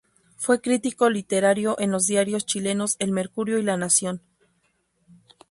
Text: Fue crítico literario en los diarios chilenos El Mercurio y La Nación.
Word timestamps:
Fue 0.35 0.61
crítico 0.61 1.11
literario 1.11 1.79
en 1.79 1.91
los 1.91 2.07
diarios 2.07 2.47
chilenos 2.47 2.95
El 2.97 3.11
Mercurio 3.11 3.59
y 3.59 3.61
La 3.61 3.77
Nación. 3.77 4.23